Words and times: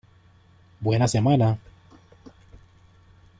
Buena 0.79 1.07
semana. 1.07 1.59